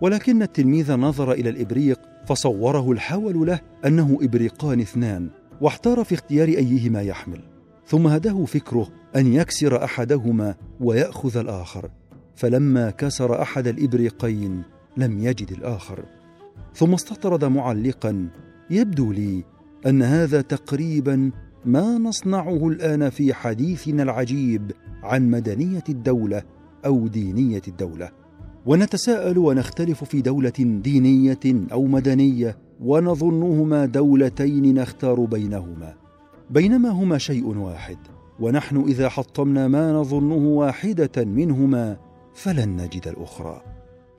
ولكن 0.00 0.42
التلميذ 0.42 0.92
نظر 0.92 1.32
إلى 1.32 1.50
الإبريق 1.50 2.00
فصوره 2.26 2.92
الحول 2.92 3.46
له 3.46 3.60
أنه 3.86 4.18
إبريقان 4.22 4.80
اثنان 4.80 5.28
واحتار 5.60 6.04
في 6.04 6.14
اختيار 6.14 6.48
أيهما 6.48 7.02
يحمل. 7.02 7.40
ثم 7.86 8.06
هداه 8.06 8.44
فكره 8.44 8.88
أن 9.16 9.32
يكسر 9.32 9.84
أحدهما 9.84 10.54
ويأخذ 10.80 11.36
الآخر. 11.36 11.90
فلما 12.34 12.90
كسر 12.90 13.42
أحد 13.42 13.66
الإبريقين 13.66 14.62
لم 14.96 15.18
يجد 15.18 15.52
الآخر. 15.52 16.04
ثم 16.74 16.94
استطرد 16.94 17.44
معلقا 17.44 18.28
يبدو 18.70 19.12
لي 19.12 19.44
أن 19.86 20.02
هذا 20.02 20.40
تقريبا 20.40 21.30
ما 21.64 21.98
نصنعه 21.98 22.68
الآن 22.68 23.10
في 23.10 23.34
حديثنا 23.34 24.02
العجيب 24.02 24.72
عن 25.02 25.30
مدنية 25.30 25.84
الدولة 25.88 26.42
أو 26.86 27.08
دينية 27.08 27.62
الدولة 27.68 28.10
ونتساءل 28.66 29.38
ونختلف 29.38 30.04
في 30.04 30.20
دولة 30.20 30.52
دينية 30.58 31.66
أو 31.72 31.84
مدنية 31.84 32.58
ونظنهما 32.80 33.86
دولتين 33.86 34.74
نختار 34.74 35.20
بينهما. 35.20 35.94
بينما 36.50 36.88
هما 36.88 37.18
شيء 37.18 37.46
واحد 37.58 37.98
ونحن 38.40 38.80
إذا 38.80 39.08
حطمنا 39.08 39.68
ما 39.68 39.92
نظنه 39.92 40.48
واحدة 40.48 41.24
منهما 41.24 41.96
فلن 42.34 42.76
نجد 42.76 43.08
الأخرى. 43.08 43.62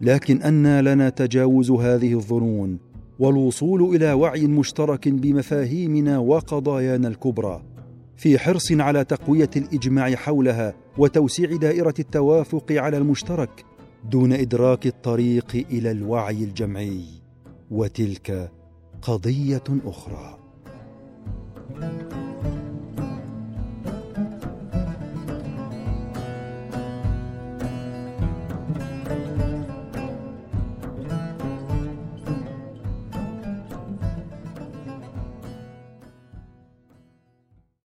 لكن 0.02 0.42
انى 0.42 0.82
لنا 0.82 1.10
تجاوز 1.10 1.72
هذه 1.72 2.14
الظنون 2.14 2.80
والوصول 3.20 3.96
إلى 3.96 4.14
وعي 4.14 4.48
مشترك 4.48 5.10
بمفاهيمنا 5.10 6.18
وقضايانا 6.18 7.08
الكبرى 7.08 7.62
في 8.16 8.40
حرص 8.40 8.72
على 8.72 9.04
تقوية 9.04 9.50
الإجماع 9.56 10.16
حولها 10.16 10.74
وتوسيع 10.98 11.56
دائرة 11.56 11.94
التوافق 12.00 12.72
على 12.72 12.98
المشترك 12.98 13.66
دون 14.04 14.34
إدراك 14.34 14.88
الطريق 14.88 15.66
إلى 15.72 15.92
الوعي 15.92 16.44
الجمعي. 16.44 17.06
وتلك 17.72 18.52
قضية 19.02 19.64
أخرى. 19.86 20.40
thank 21.80 22.14
you 22.14 22.35